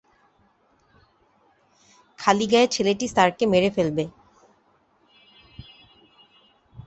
[2.19, 4.03] খালিগায়ে ছেলেটি স্যারকে মেরে ফেলবে।